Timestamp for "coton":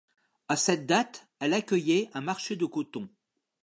2.65-3.07